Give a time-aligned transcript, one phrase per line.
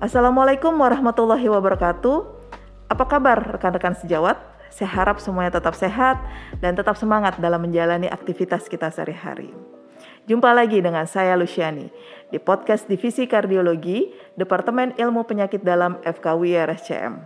[0.00, 2.24] Assalamualaikum warahmatullahi wabarakatuh.
[2.88, 4.40] Apa kabar rekan-rekan sejawat?
[4.72, 6.16] Saya harap semuanya tetap sehat
[6.64, 9.52] dan tetap semangat dalam menjalani aktivitas kita sehari-hari.
[10.24, 11.92] Jumpa lagi dengan saya Luciani
[12.32, 14.08] di podcast Divisi Kardiologi,
[14.40, 17.20] Departemen Ilmu Penyakit Dalam FKW RSCM.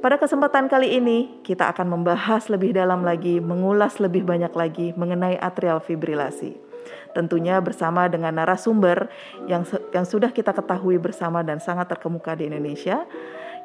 [0.00, 5.36] Pada kesempatan kali ini, kita akan membahas lebih dalam lagi, mengulas lebih banyak lagi mengenai
[5.36, 6.69] atrial fibrilasi
[7.12, 9.08] tentunya bersama dengan narasumber
[9.50, 9.62] yang
[9.94, 13.06] yang sudah kita ketahui bersama dan sangat terkemuka di Indonesia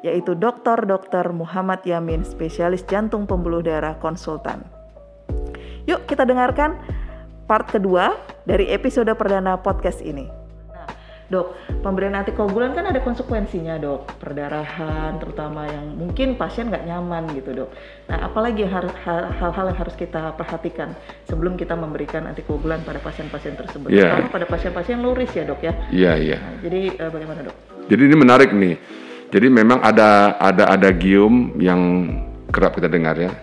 [0.04, 0.84] yaitu Dr.
[0.84, 1.32] Dr.
[1.32, 4.62] Muhammad Yamin, spesialis jantung pembuluh darah konsultan.
[5.88, 6.76] Yuk kita dengarkan
[7.46, 10.45] part kedua dari episode perdana podcast ini.
[11.26, 17.50] Dok, pemberian antikoagulan kan ada konsekuensinya dok, perdarahan terutama yang mungkin pasien nggak nyaman gitu
[17.50, 17.70] dok.
[18.06, 20.94] Nah, apalagi hal-hal yang harus kita perhatikan
[21.26, 24.14] sebelum kita memberikan antikoagulan pada pasien-pasien tersebut, yeah.
[24.14, 25.74] terutama pada pasien-pasien luris ya dok ya.
[25.90, 26.30] Iya yeah, iya.
[26.30, 26.40] Yeah.
[26.40, 27.56] Nah, jadi uh, bagaimana dok?
[27.90, 28.74] Jadi ini menarik nih.
[29.26, 32.06] Jadi memang ada ada ada gium yang
[32.54, 33.34] kerap kita dengar ya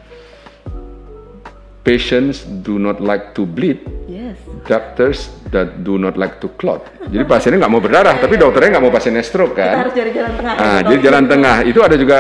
[1.84, 4.40] patients do not like to bleed, yes.
[4.64, 6.80] doctors that do not like to clot.
[7.12, 9.76] Jadi pasiennya nggak mau berdarah, tapi dokternya nggak mau pasiennya stroke kan.
[9.76, 10.56] Kita harus cari jalan tengah.
[10.56, 12.20] Nah, jadi jalan tengah itu ada juga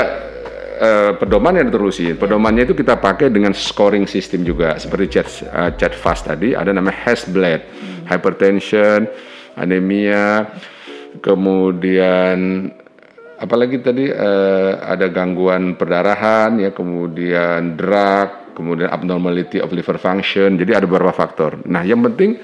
[0.84, 2.19] uh, pedoman yang diterusin.
[2.19, 6.52] Pedomannya itu kita pakai dengan scoring system juga, seperti chat uh, chat fast tadi.
[6.52, 8.03] Ada namanya Hasbled, hmm.
[8.11, 9.08] hypertension,
[9.56, 10.52] anemia,
[11.23, 12.67] kemudian
[13.39, 20.55] apalagi tadi uh, ada gangguan perdarahan ya, kemudian drug kemudian abnormality of liver function.
[20.55, 21.59] Jadi ada beberapa faktor.
[21.65, 22.37] Nah, yang penting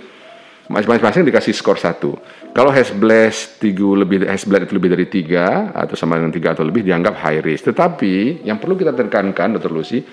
[0.69, 2.13] masing-masing dikasih skor satu.
[2.53, 6.85] Kalau Hesblast tiga lebih Hesblast itu lebih dari tiga atau sama dengan tiga atau lebih
[6.85, 7.73] dianggap high risk.
[7.73, 9.73] Tetapi yang perlu kita tekankan, Dr.
[9.73, 10.05] Lucy,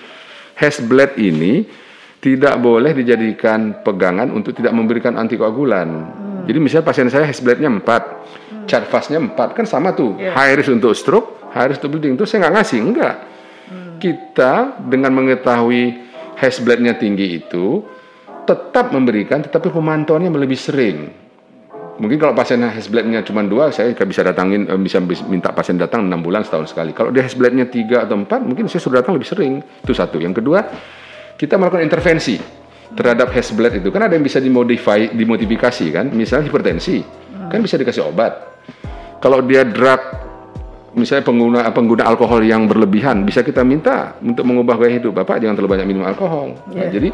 [0.57, 1.65] Hesblast ini
[2.17, 5.89] tidak boleh dijadikan pegangan untuk tidak memberikan antikoagulan.
[5.89, 6.43] Hmm.
[6.49, 8.65] Jadi misalnya pasien saya Hesblastnya 4, hmm.
[8.65, 10.17] chart fastnya 4, kan sama tuh.
[10.17, 10.33] Yeah.
[10.33, 12.17] High risk untuk stroke, high risk untuk bleeding.
[12.17, 13.15] Itu saya nggak ngasih, enggak
[13.99, 16.07] kita dengan mengetahui
[16.37, 17.81] Hasblad-nya tinggi itu
[18.45, 21.09] tetap memberikan, tetapi pemantauannya lebih sering.
[21.97, 26.21] Mungkin kalau pasien Hasblad-nya cuma dua, saya bisa datangin, eh, bisa minta pasien datang enam
[26.21, 26.93] bulan setahun sekali.
[26.93, 29.65] Kalau dia Hasblad-nya tiga atau empat, mungkin saya sudah datang lebih sering.
[29.81, 30.21] Itu satu.
[30.21, 30.61] Yang kedua,
[31.33, 32.37] kita melakukan intervensi
[32.93, 33.89] terhadap Hasblad itu.
[33.89, 36.05] Kan ada yang bisa dimodify, dimodifikasi kan.
[36.13, 37.01] Misalnya hipertensi,
[37.49, 38.61] kan bisa dikasih obat.
[39.17, 40.26] Kalau dia drug
[40.97, 45.13] misalnya pengguna pengguna alkohol yang berlebihan bisa kita minta untuk mengubah gaya hidup.
[45.13, 46.57] Bapak jangan terlalu banyak minum alkohol.
[46.73, 46.89] Yeah.
[46.89, 47.09] nah, jadi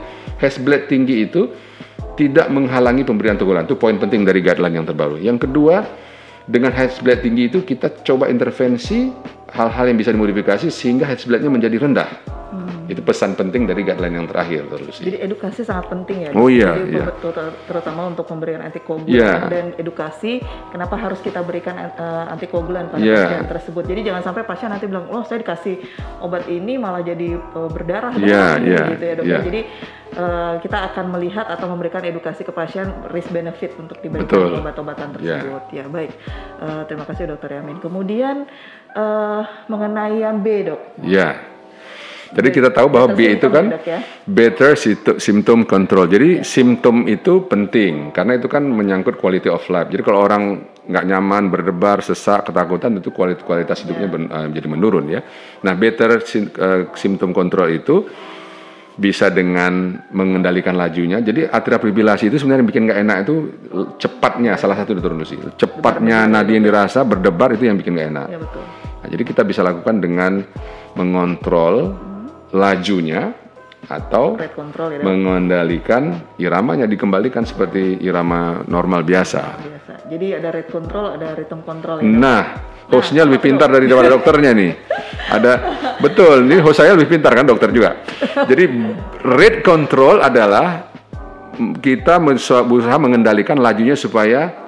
[0.64, 1.52] blood tinggi itu
[2.16, 5.20] tidak menghalangi pemberian teguran itu poin penting dari guideline yang terbaru.
[5.20, 5.84] Yang kedua
[6.48, 6.72] dengan
[7.04, 9.12] blood tinggi itu kita coba intervensi
[9.53, 12.09] hal-hal yang bisa dimodifikasi sehingga bloodnya menjadi rendah
[12.84, 15.00] itu pesan penting dari guideline yang terakhir terus.
[15.00, 16.31] Jadi edukasi sangat penting ya.
[16.36, 16.75] Oh iya.
[16.75, 17.08] Jadi, iya.
[17.66, 19.47] Terutama untuk pemberian antikoagulan yeah.
[19.47, 23.25] dan edukasi kenapa harus kita berikan uh, antikoagulan pada yeah.
[23.25, 23.84] pasien tersebut.
[23.88, 25.80] Jadi jangan sampai pasien nanti bilang, oh saya dikasih
[26.20, 29.25] obat ini malah jadi uh, berdarah yeah, yeah, gitu ya dok.
[29.25, 29.44] Yeah.
[29.47, 29.62] Jadi
[30.20, 35.40] uh, kita akan melihat atau memberikan edukasi ke pasien risk benefit untuk diberikan obat-obatan iya.
[35.40, 35.64] tersebut.
[35.72, 35.88] Yeah.
[35.88, 36.12] Ya baik.
[36.59, 37.80] Uh, terima kasih dokter Yamin.
[37.80, 38.46] Kemudian
[38.96, 40.81] uh, mengenai yang B dok.
[41.04, 41.54] Ya.
[42.34, 44.02] Jadi kita tahu bahwa B itu kan ya?
[44.26, 44.74] better
[45.22, 46.09] symptom control.
[46.09, 49.94] Jadi simptom itu penting karena itu kan menyangkut quality of life.
[49.94, 54.50] Jadi kalau orang nggak nyaman, berdebar, sesak, ketakutan itu kualitas kualitas hidupnya yeah.
[54.50, 55.22] jadi menurun ya.
[55.62, 58.09] Nah, better uh, symptom control itu
[58.94, 61.22] bisa dengan mengendalikan lajunya.
[61.22, 63.36] Jadi atrial fibrillasi itu sebenarnya yang bikin nggak enak itu
[63.98, 65.38] cepatnya salah satu turun sih.
[65.58, 68.28] Cepatnya nadi yang dirasa berdebar itu yang bikin nggak enak.
[68.30, 68.64] Ya, betul.
[69.03, 70.40] Nah, jadi kita bisa lakukan dengan
[70.96, 71.91] mengontrol
[72.56, 73.36] lajunya
[73.91, 79.59] atau control, ya, mengendalikan iramanya dikembalikan seperti irama normal biasa.
[79.59, 79.94] biasa.
[80.08, 82.00] Jadi ada rate control, ada rhythm control.
[82.00, 82.44] Ya, nah,
[82.88, 84.72] hostnya nah, lebih pintar dari dokternya nih.
[85.35, 85.53] Ada
[86.00, 88.00] betul, ini host saya lebih pintar kan dokter juga.
[88.47, 88.64] Jadi
[89.20, 90.88] rate control adalah
[91.84, 94.62] kita berusaha mengendalikan lajunya supaya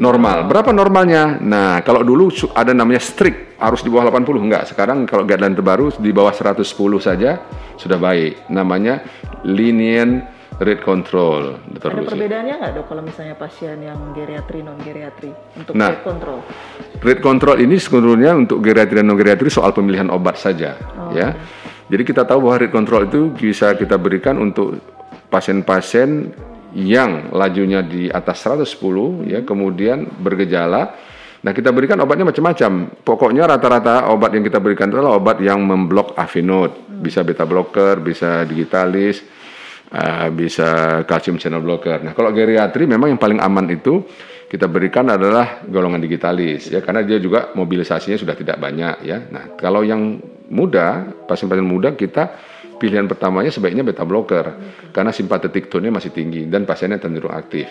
[0.00, 0.48] normal.
[0.48, 1.36] Berapa normalnya?
[1.42, 4.62] Nah, kalau dulu ada namanya strict, harus di bawah 80 enggak.
[4.70, 6.64] Sekarang kalau guideline terbaru di bawah 110
[7.02, 7.42] saja
[7.76, 8.48] sudah baik.
[8.48, 9.04] Namanya
[9.44, 10.24] lenient
[10.62, 11.58] rate control.
[11.74, 16.38] Ada perbedaannya nggak dok kalau misalnya pasien yang geriatri non geriatri untuk nah, rate control?
[17.02, 21.34] Rate control ini sebenarnya untuk geriatri non geriatri soal pemilihan obat saja, oh, ya.
[21.34, 21.60] Okay.
[21.92, 24.80] Jadi kita tahu bahwa rate control itu bisa kita berikan untuk
[25.28, 26.32] pasien-pasien
[26.72, 30.96] yang lajunya di atas 110 ya kemudian bergejala.
[31.42, 33.02] Nah kita berikan obatnya macam-macam.
[33.02, 38.46] Pokoknya rata-rata obat yang kita berikan adalah obat yang memblok afinode bisa beta blocker bisa
[38.46, 39.26] digitalis
[39.90, 41.98] uh, bisa calcium channel blocker.
[42.00, 44.06] Nah kalau geriatri memang yang paling aman itu
[44.52, 49.24] kita berikan adalah golongan digitalis ya karena dia juga mobilisasinya sudah tidak banyak ya.
[49.32, 50.20] Nah, kalau yang
[50.52, 52.36] muda, pasien-pasien muda kita
[52.82, 54.46] pilihan pertamanya sebaiknya beta blocker
[54.90, 57.70] karena simpatetik tone-nya masih tinggi dan pasiennya cenderung aktif.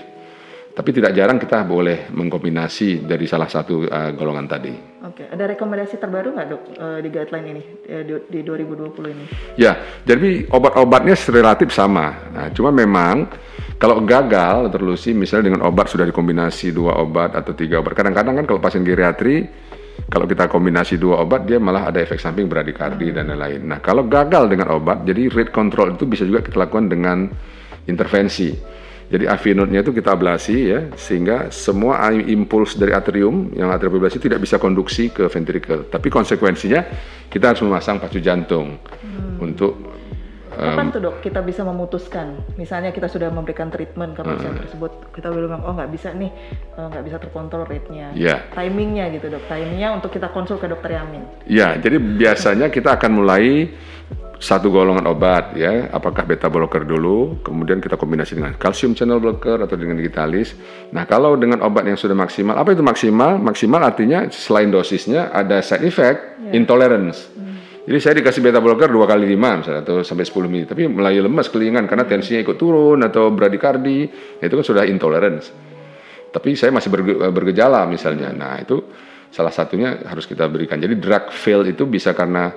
[0.71, 4.71] Tapi tidak jarang kita boleh mengkombinasi dari salah satu uh, golongan tadi.
[5.03, 7.63] Oke, ada rekomendasi terbaru nggak dok uh, di guideline ini
[8.07, 9.25] di, di 2020 ini?
[9.59, 9.75] Ya,
[10.07, 12.31] jadi obat-obatnya relatif sama.
[12.31, 13.27] Nah, cuma memang
[13.81, 17.97] kalau gagal terlusi misalnya dengan obat sudah dikombinasi dua obat atau tiga obat.
[17.97, 19.49] Kadang-kadang kan kalau pasien geriatri
[20.07, 23.61] kalau kita kombinasi dua obat dia malah ada efek samping bradikardi dan lain-lain.
[23.67, 27.29] Nah, kalau gagal dengan obat, jadi rate control itu bisa juga kita lakukan dengan
[27.85, 28.55] intervensi.
[29.11, 34.23] Jadi AV node-nya itu kita ablasi ya sehingga semua impuls dari atrium yang atrium ablasi
[34.23, 35.91] tidak bisa konduksi ke ventricle.
[35.91, 36.79] Tapi konsekuensinya
[37.27, 39.43] kita harus memasang pacu jantung hmm.
[39.43, 39.99] untuk
[40.51, 42.43] Kapan um, tuh dok kita bisa memutuskan?
[42.59, 46.31] Misalnya kita sudah memberikan treatment ke pasien uh, tersebut, kita bilang oh nggak bisa nih,
[46.75, 48.11] eh, nggak bisa terkontrol rate-nya.
[48.13, 48.43] Yeah.
[48.51, 51.23] Timingnya gitu dok, timingnya untuk kita konsul ke dokter Yamin.
[51.47, 53.71] Ya, jadi biasanya kita akan mulai
[54.41, 59.61] satu golongan obat ya, apakah beta blocker dulu, kemudian kita kombinasi dengan kalsium channel blocker
[59.61, 60.57] atau dengan digitalis.
[60.89, 63.37] Nah, kalau dengan obat yang sudah maksimal, apa itu maksimal?
[63.37, 66.57] Maksimal artinya selain dosisnya ada side effect, yeah.
[66.57, 67.29] intolerance.
[67.37, 67.50] Hmm.
[67.81, 71.17] Jadi saya dikasih beta blocker dua kali lima misalnya atau sampai 10 menit, tapi mulai
[71.17, 73.99] lemas kelingan karena tensinya ikut turun atau bradikardi,
[74.37, 75.49] itu kan sudah intolerance.
[76.29, 76.93] Tapi saya masih
[77.33, 78.29] bergejala misalnya.
[78.31, 78.77] Nah, itu
[79.33, 80.77] salah satunya harus kita berikan.
[80.77, 82.53] Jadi drug fail itu bisa karena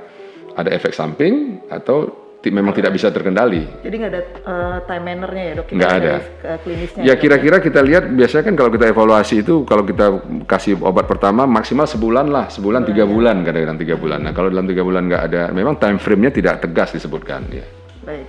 [0.54, 3.64] ada efek samping atau memang tidak bisa terkendali.
[3.80, 5.66] Jadi nggak ada uh, time mannernya ya dok?
[5.72, 6.14] Nggak ada.
[6.60, 7.02] klinisnya.
[7.04, 10.06] Ya kira-kira kita lihat biasanya kan kalau kita evaluasi itu kalau kita
[10.44, 14.20] kasih obat pertama maksimal sebulan lah, sebulan tiga bulan kadang-kadang tiga bulan.
[14.24, 17.64] Nah kalau dalam tiga bulan nggak ada, memang time frame-nya tidak tegas disebutkan ya.
[18.04, 18.26] Baik.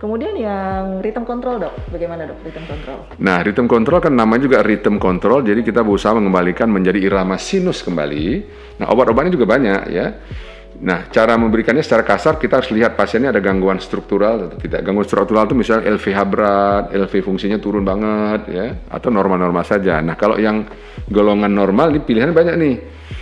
[0.00, 3.04] Kemudian yang rhythm control dok, bagaimana dok rhythm control?
[3.20, 7.84] Nah rhythm control kan namanya juga rhythm control, jadi kita berusaha mengembalikan menjadi irama sinus
[7.84, 8.26] kembali.
[8.80, 10.06] Nah obat-obatnya juga banyak ya.
[10.80, 14.80] Nah, cara memberikannya secara kasar kita harus lihat pasiennya ada gangguan struktural atau tidak.
[14.80, 20.00] Gangguan struktural itu misalnya LVH berat, LV fungsinya turun banget ya, atau normal-normal saja.
[20.00, 20.64] Nah, kalau yang
[21.12, 22.76] golongan normal ini pilihannya banyak nih.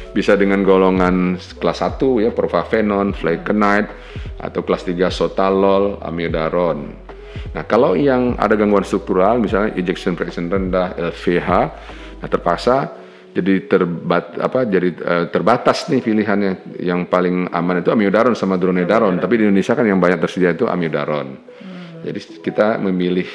[0.09, 3.91] Bisa dengan golongan kelas 1 ya, profafenon, flecainide
[4.39, 6.95] atau kelas 3 sotalol, amiodaron.
[7.59, 11.49] Nah, kalau yang ada gangguan struktural misalnya ejection fraction rendah, LVH,
[12.23, 12.95] nah terpaksa
[13.35, 19.21] jadi terbat apa jadi uh, terbatas nih pilihannya yang paling aman itu amiodaron sama dronedaron
[19.21, 22.03] tapi di Indonesia kan yang banyak tersedia itu amiodaron hmm.
[22.09, 23.29] jadi kita memilih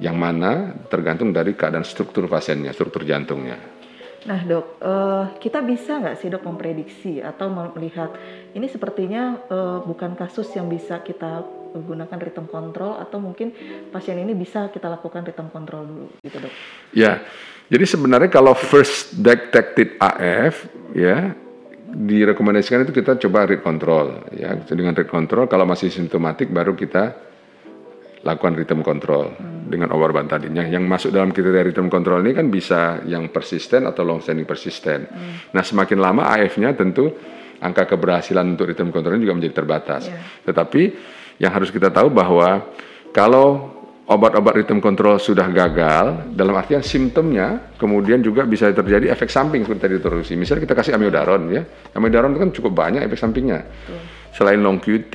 [0.00, 3.60] yang mana tergantung dari keadaan struktur pasiennya struktur jantungnya.
[4.20, 8.12] Nah dok uh, kita bisa nggak sih dok memprediksi atau melihat
[8.56, 13.54] ini sepertinya uh, bukan kasus yang bisa kita menggunakan rhythm control atau mungkin
[13.92, 16.52] pasien ini bisa kita lakukan rhythm control dulu gitu dok?
[16.96, 17.20] Ya
[17.70, 21.32] jadi sebenarnya kalau first detected AF ya
[21.90, 27.30] direkomendasikan itu kita coba rate control ya dengan rate control kalau masih simptomatik baru kita
[28.20, 29.72] lakukan rhythm control hmm.
[29.72, 34.04] dengan obat-obat tadinya yang masuk dalam kriteria rhythm control ini kan bisa yang persisten atau
[34.04, 35.08] long standing persisten.
[35.08, 35.56] Hmm.
[35.56, 37.08] Nah semakin lama AF-nya tentu
[37.64, 40.12] angka keberhasilan untuk rhythm control ini juga menjadi terbatas.
[40.12, 40.20] Yeah.
[40.52, 40.82] Tetapi
[41.40, 42.68] yang harus kita tahu bahwa
[43.16, 43.79] kalau
[44.10, 49.86] obat-obat ritme kontrol sudah gagal, dalam artian simptomnya kemudian juga bisa terjadi efek samping seperti
[49.86, 50.26] tadi terus.
[50.34, 51.62] Misalnya kita kasih amiodaron ya,
[51.94, 53.62] amiodaron itu kan cukup banyak efek sampingnya.
[53.62, 54.02] Betul.
[54.30, 55.14] Selain long QT,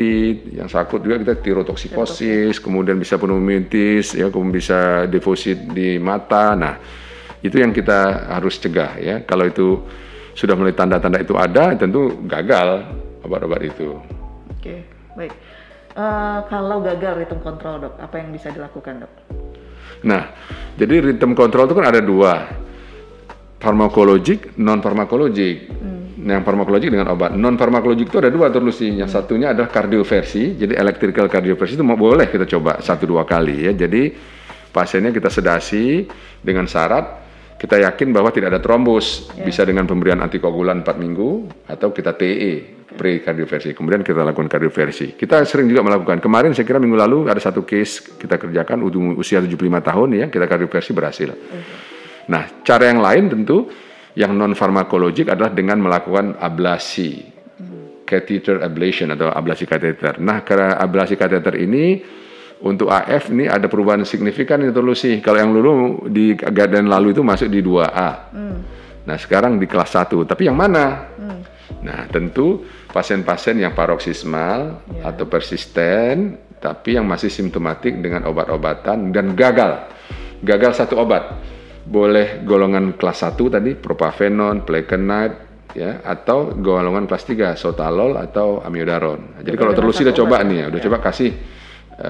[0.59, 6.51] yang sakut juga kita tirotoksikosis, kemudian bisa pneumitis, ya, kemudian bisa deposit di mata.
[6.51, 6.75] Nah,
[7.39, 9.23] itu yang kita harus cegah ya.
[9.23, 9.87] Kalau itu
[10.35, 12.83] sudah mulai tanda-tanda itu ada, tentu gagal
[13.23, 13.95] obat-obat itu.
[14.51, 14.83] Oke,
[15.15, 15.31] baik.
[15.95, 19.13] Uh, kalau gagal ritme kontrol dok, apa yang bisa dilakukan dok?
[20.03, 20.27] Nah,
[20.75, 22.51] jadi ritme kontrol itu kan ada dua,
[23.63, 25.71] farmakologik, non farmakologik.
[25.71, 26.19] Hmm.
[26.19, 28.91] Nah, yang farmakologik dengan obat, non farmakologik itu ada dua terus sih.
[28.91, 29.17] Yang hmm.
[29.23, 33.71] satunya adalah kardioversi, jadi electrical kardioversi itu mau boleh kita coba satu dua kali ya.
[33.71, 34.11] Jadi
[34.75, 36.11] pasiennya kita sedasi
[36.43, 37.25] dengan syarat
[37.55, 39.47] kita yakin bahwa tidak ada trombus, yeah.
[39.47, 41.29] bisa dengan pemberian antikoagulan 4 minggu
[41.71, 43.75] atau kita TE pre kardioversi.
[43.75, 45.15] Kemudian kita lakukan kardioversi.
[45.15, 46.19] Kita sering juga melakukan.
[46.19, 48.83] Kemarin saya kira minggu lalu ada satu case kita kerjakan
[49.19, 51.29] usia 75 tahun ya, kita kardioversi berhasil.
[51.31, 51.63] Okay.
[52.31, 53.69] Nah, cara yang lain tentu
[54.15, 57.24] yang non farmakologik adalah dengan melakukan ablasi.
[57.59, 58.03] Hmm.
[58.07, 60.19] Catheter ablation atau ablasi kateter.
[60.24, 62.00] Nah, karena ablasi kateter ini
[62.63, 65.19] untuk AF ini ada perubahan signifikan itu sih.
[65.19, 65.71] Kalau yang dulu
[66.07, 68.12] di dan lalu itu masuk di 2A.
[68.31, 68.57] Hmm.
[69.05, 70.24] Nah, sekarang di kelas 1.
[70.24, 71.12] Tapi yang mana?
[71.19, 71.39] Hmm.
[71.83, 75.12] Nah, tentu pasien-pasien yang paroksismal yeah.
[75.12, 79.91] atau persisten tapi yang masih simptomatik dengan obat-obatan dan gagal.
[80.41, 81.53] Gagal satu obat.
[81.85, 89.45] boleh golongan kelas 1 tadi propafenon, plekenite ya atau golongan kelas 3 sotalol atau amiodaron.
[89.45, 90.85] Jadi kalau terlalu sudah coba nih ya, udah ya.
[90.89, 91.29] coba kasih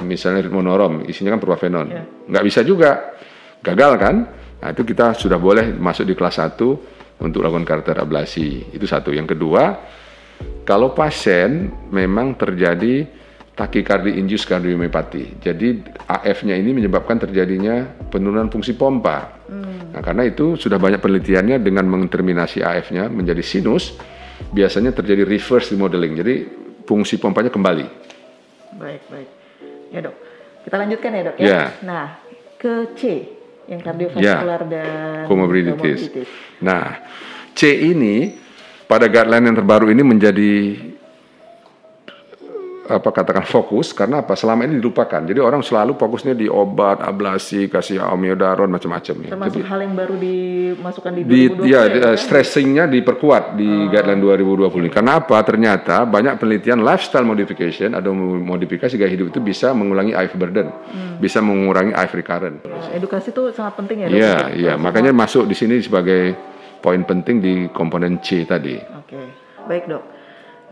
[0.02, 1.88] misalnya ritmonorom, isinya kan propafenon.
[1.90, 2.04] Ya.
[2.06, 3.16] Nggak bisa juga.
[3.62, 4.16] Gagal kan?
[4.62, 8.74] Nah, itu kita sudah boleh masuk di kelas 1 untuk lakukan karakter ablasi.
[8.74, 9.14] Itu satu.
[9.14, 9.78] Yang kedua,
[10.66, 13.06] kalau pasien memang terjadi
[13.56, 15.40] takikardi induced kardiomiopati.
[15.40, 15.80] Jadi
[16.12, 19.48] AF-nya ini menyebabkan terjadinya penurunan fungsi pompa.
[19.48, 19.96] Hmm.
[19.96, 23.96] Nah, karena itu sudah banyak penelitiannya dengan menterminasi AF-nya menjadi sinus,
[24.52, 26.20] biasanya terjadi reverse remodeling.
[26.20, 26.36] Jadi
[26.84, 27.88] fungsi pompanya kembali.
[28.76, 29.30] Baik, baik.
[29.96, 30.16] Ya, Dok.
[30.68, 31.48] Kita lanjutkan ya, Dok ya.
[31.48, 31.62] ya.
[31.88, 32.06] Nah,
[32.60, 33.02] ke C
[33.72, 34.70] yang kardiovaskular ya.
[34.70, 36.12] dan komorbiditis.
[36.60, 37.00] Nah,
[37.56, 38.36] C ini
[38.86, 40.54] pada guideline yang terbaru ini menjadi
[42.86, 47.66] apa katakan fokus karena apa selama ini dilupakan jadi orang selalu fokusnya di obat ablasi
[47.66, 49.30] kasih amiodaron macam-macam ya.
[49.34, 52.16] termasuk jadi, hal yang baru dimasukkan di, di 2020 ya, ya kan?
[52.16, 53.90] stressingnya diperkuat di oh.
[53.90, 59.42] guideline 2020 ini karena apa ternyata banyak penelitian lifestyle modification atau modifikasi gaya hidup itu
[59.42, 61.18] bisa mengurangi IV burden hmm.
[61.18, 62.58] bisa mengurangi IV recurrent
[62.94, 66.38] edukasi itu sangat penting ya iya iya makanya masuk di sini sebagai
[66.86, 69.26] poin penting di komponen C tadi oke okay.
[69.66, 70.15] baik dok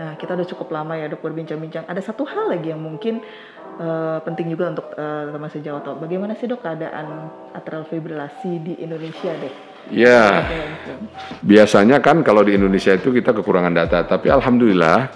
[0.04, 1.88] Nah, kita udah cukup lama ya dok berbincang-bincang.
[1.88, 3.24] Ada satu hal lagi yang mungkin
[3.80, 5.96] uh, penting juga untuk uh, teman sejawat.
[6.04, 9.72] Bagaimana sih dok keadaan atrial fibrilasi di Indonesia deh?
[9.92, 10.48] Ya,
[11.44, 15.12] biasanya kan kalau di Indonesia itu kita kekurangan data, tapi alhamdulillah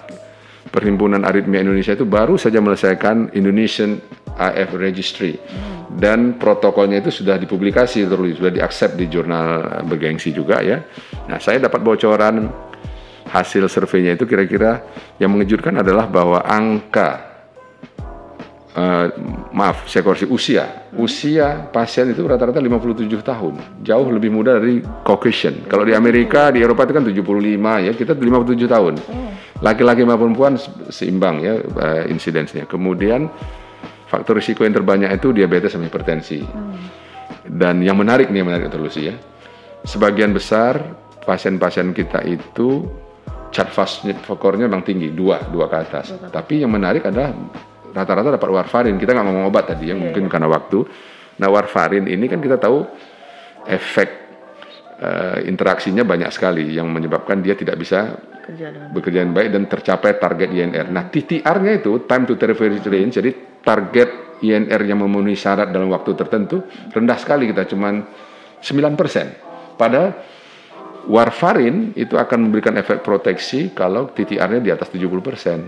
[0.68, 4.04] Perhimpunan Aritmia Indonesia itu baru saja melesaikan Indonesian
[4.36, 5.96] AF Registry hmm.
[5.96, 10.84] dan protokolnya itu sudah dipublikasi terus sudah diaccept di jurnal bergengsi juga ya.
[11.24, 12.67] Nah, saya dapat bocoran
[13.28, 14.82] hasil surveinya itu kira-kira
[15.20, 17.28] yang mengejutkan adalah bahwa angka
[18.78, 19.06] uh,
[19.50, 20.88] maaf saya koreksi usia.
[20.94, 23.54] Usia pasien itu rata-rata 57 tahun.
[23.82, 25.66] Jauh lebih muda dari Caucasian.
[25.66, 28.94] Kalau di Amerika di Eropa itu kan 75 ya kita 57 tahun.
[29.58, 30.54] Laki-laki maupun perempuan
[30.88, 32.64] seimbang ya uh, insidensinya.
[32.64, 33.26] Kemudian
[34.06, 36.40] faktor risiko yang terbanyak itu diabetes sama hipertensi.
[37.48, 39.16] Dan yang menarik nih yang menarik terus ya.
[39.82, 40.78] Sebagian besar
[41.24, 42.88] pasien-pasien kita itu
[43.48, 46.28] cat fast fokornya memang tinggi dua dua ke atas dua.
[46.28, 47.32] tapi yang menarik adalah
[47.92, 50.32] rata-rata dapat warfarin kita nggak ngomong obat tadi ya yeah, mungkin yeah.
[50.32, 50.78] karena waktu
[51.38, 52.84] nah warfarin ini kan kita tahu
[53.68, 54.08] efek
[55.00, 58.18] uh, interaksinya banyak sekali yang menyebabkan dia tidak bisa
[58.96, 60.88] bekerja dengan baik dan tercapai target INR.
[60.88, 66.16] Nah, TTR-nya itu time to therapeutic range, jadi target INR yang memenuhi syarat dalam waktu
[66.16, 68.00] tertentu rendah sekali kita cuman
[68.64, 69.76] 9%.
[69.76, 70.16] Padahal
[71.08, 75.58] warfarin itu akan memberikan efek proteksi kalau TTR-nya di atas 70 persen.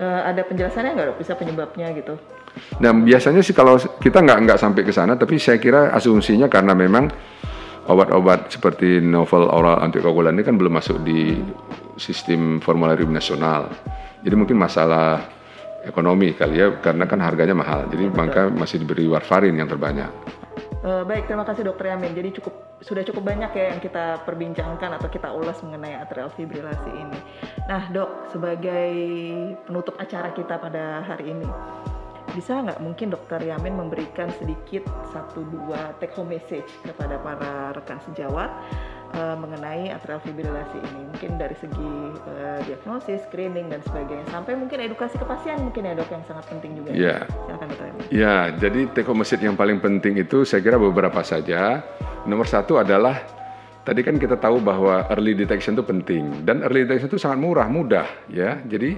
[0.00, 1.18] Uh, ada penjelasannya nggak dok?
[1.22, 2.18] Bisa penyebabnya gitu?
[2.82, 6.74] Nah biasanya sih kalau kita nggak nggak sampai ke sana, tapi saya kira asumsinya karena
[6.74, 7.06] memang
[7.86, 11.38] obat-obat seperti novel oral antikoagulan ini kan belum masuk di
[11.94, 13.70] sistem formularium nasional.
[14.20, 15.22] Jadi mungkin masalah
[15.84, 17.86] ekonomi kali ya, karena kan harganya mahal.
[17.88, 18.18] Jadi Betul.
[18.18, 20.39] maka masih diberi warfarin yang terbanyak.
[20.80, 22.16] Uh, baik, terima kasih Dokter Yamin.
[22.16, 26.88] Jadi cukup sudah cukup banyak ya yang kita perbincangkan atau kita ulas mengenai atrial fibrilasi
[26.88, 27.20] ini.
[27.68, 28.88] Nah, Dok, sebagai
[29.68, 31.44] penutup acara kita pada hari ini,
[32.32, 38.00] bisa nggak mungkin Dokter Yamin memberikan sedikit satu dua take home message kepada para rekan
[38.00, 38.48] sejawat
[39.14, 41.92] uh, mengenai atrial fibrilasi ini mungkin dari segi
[42.28, 46.44] uh, diagnosis, screening dan sebagainya sampai mungkin edukasi ke pasien mungkin ya dok yang sangat
[46.50, 46.90] penting juga.
[46.94, 47.16] Ya.
[47.26, 47.86] Silakan dokter.
[48.12, 51.82] Ya, jadi take home message yang paling penting itu saya kira beberapa saja.
[52.28, 53.16] Nomor satu adalah
[53.82, 57.66] tadi kan kita tahu bahwa early detection itu penting dan early detection itu sangat murah,
[57.66, 58.60] mudah ya.
[58.68, 58.96] Jadi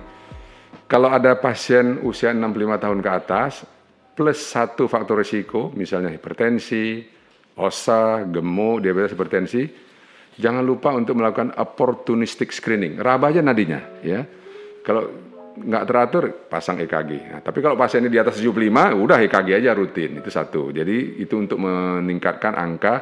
[0.91, 3.53] kalau ada pasien usia 65 tahun ke atas
[4.13, 7.07] plus satu faktor risiko misalnya hipertensi,
[7.57, 9.63] osa, gemuk, diabetes hipertensi,
[10.37, 12.97] jangan lupa untuk melakukan opportunistic screening.
[13.01, 14.25] Raba aja nadinya, ya.
[14.83, 17.11] Kalau nggak teratur, pasang EKG.
[17.29, 20.17] Nah, tapi kalau pasiennya di atas 75, udah EKG aja rutin.
[20.19, 20.73] Itu satu.
[20.73, 22.95] Jadi itu untuk meningkatkan angka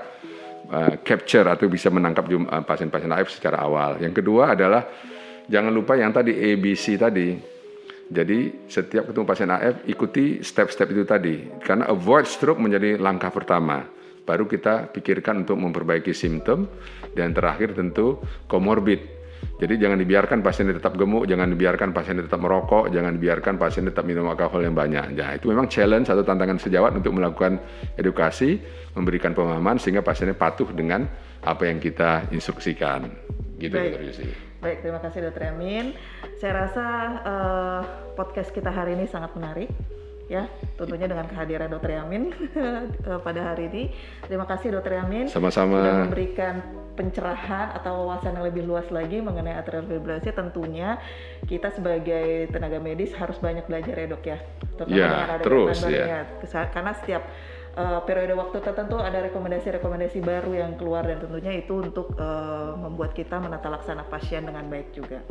[0.71, 4.03] uh, capture atau bisa menangkap uh, pasien-pasien AF secara awal.
[4.03, 4.83] Yang kedua adalah
[5.47, 7.39] jangan lupa yang tadi ABC tadi.
[8.11, 11.37] Jadi setiap ketemu pasien AF ikuti step-step itu tadi.
[11.63, 14.00] Karena avoid stroke menjadi langkah pertama
[14.31, 16.71] baru kita pikirkan untuk memperbaiki simptom
[17.19, 19.19] dan terakhir tentu komorbid.
[19.61, 24.05] Jadi jangan dibiarkan pasien tetap gemuk, jangan dibiarkan pasien tetap merokok, jangan dibiarkan pasien tetap
[24.05, 25.17] minum alkohol yang banyak.
[25.17, 27.61] Ya, itu memang challenge atau tantangan sejawat untuk melakukan
[27.97, 28.61] edukasi,
[28.97, 31.09] memberikan pemahaman sehingga pasiennya patuh dengan
[31.45, 33.09] apa yang kita instruksikan.
[33.61, 33.93] Gitu Baik.
[33.97, 34.33] Dr.
[34.61, 35.43] Baik, terima kasih Dr.
[35.53, 35.97] Amin.
[36.37, 36.87] Saya rasa
[37.25, 37.81] uh,
[38.13, 39.73] podcast kita hari ini sangat menarik
[40.31, 40.47] ya
[40.79, 42.31] tentunya dengan kehadiran Dokter Yamin
[43.27, 43.83] pada hari ini.
[44.23, 45.83] Terima kasih Dokter Yamin Sama-sama.
[45.83, 46.55] sudah memberikan
[46.95, 50.31] pencerahan atau wawasan yang lebih luas lagi mengenai atrial fibrillasi.
[50.31, 51.03] Tentunya
[51.51, 54.39] kita sebagai tenaga medis harus banyak belajar ya dok ya.
[54.79, 56.23] Terutama Ya, terus, ya.
[56.71, 57.27] Karena setiap
[57.75, 63.19] uh, periode waktu tertentu ada rekomendasi-rekomendasi baru yang keluar dan tentunya itu untuk uh, membuat
[63.19, 65.27] kita menata laksana pasien dengan baik juga.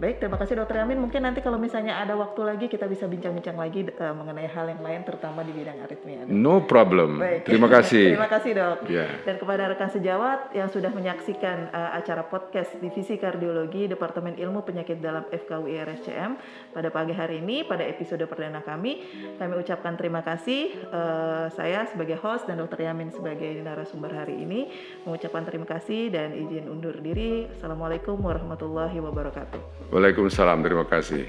[0.00, 0.96] Baik, terima kasih Dokter Yamin.
[0.96, 4.80] Mungkin nanti kalau misalnya ada waktu lagi kita bisa bincang-bincang lagi uh, mengenai hal yang
[4.80, 6.24] lain terutama di bidang aritmia.
[6.24, 7.20] No problem.
[7.20, 7.44] Baik.
[7.44, 8.16] Terima kasih.
[8.16, 8.88] Terima kasih dok.
[8.88, 9.20] Ya.
[9.28, 15.04] Dan kepada rekan sejawat yang sudah menyaksikan uh, acara podcast Divisi Kardiologi Departemen Ilmu Penyakit
[15.04, 16.40] Dalam FKUI RSCM
[16.72, 19.04] pada pagi hari ini pada episode perdana kami,
[19.36, 20.80] kami ucapkan terima kasih.
[20.88, 24.72] Uh, saya sebagai host dan Dokter Yamin sebagai narasumber hari ini
[25.04, 27.52] mengucapkan terima kasih dan izin undur diri.
[27.52, 29.89] Assalamualaikum warahmatullahi wabarakatuh.
[29.90, 30.62] Waalaikumsalam.
[30.62, 31.26] Terima kasih.